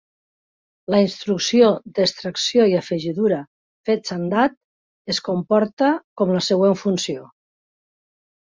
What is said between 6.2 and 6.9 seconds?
com la següent